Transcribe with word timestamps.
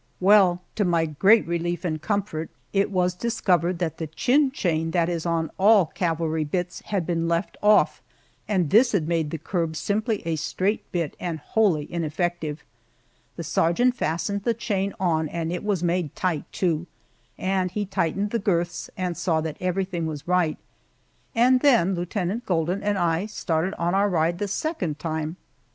Well, 0.19 0.63
to 0.77 0.83
my 0.83 1.05
great 1.05 1.45
relief 1.45 1.85
and 1.85 2.01
comfort, 2.01 2.49
it 2.73 2.89
was 2.89 3.13
discovered 3.13 3.77
that 3.77 3.99
the 3.99 4.07
chin 4.07 4.49
chain 4.49 4.89
that 4.97 5.09
is 5.09 5.27
on 5.27 5.51
all 5.59 5.85
cavalry 5.85 6.43
bits 6.43 6.81
had 6.85 7.05
been 7.05 7.27
left 7.27 7.55
off, 7.61 8.01
and 8.47 8.71
this 8.71 8.93
had 8.93 9.07
made 9.07 9.29
the 9.29 9.37
curb 9.37 9.75
simply 9.75 10.23
a 10.25 10.37
straight 10.37 10.91
bit 10.91 11.15
and 11.19 11.37
wholly 11.37 11.85
ineffective. 11.93 12.63
The 13.35 13.43
sergeant 13.43 13.95
fastened 13.95 14.41
the 14.43 14.55
chain 14.55 14.91
on 14.99 15.29
and 15.29 15.51
it 15.53 15.63
was 15.63 15.83
made 15.83 16.15
tight, 16.15 16.45
too, 16.51 16.87
and 17.37 17.69
he 17.69 17.85
tightened 17.85 18.31
the 18.31 18.39
girths 18.39 18.89
and 18.97 19.15
saw 19.15 19.39
that 19.41 19.57
everything 19.59 20.07
was 20.07 20.27
right, 20.27 20.57
and 21.35 21.59
then 21.59 21.93
Lieutenant 21.93 22.47
Golden 22.47 22.81
and 22.81 22.97
I 22.97 23.27
started 23.27 23.75
on 23.75 23.93
our 23.93 24.09
ride 24.09 24.39
the 24.39 24.47
second 24.47 24.97
time. 24.97 25.35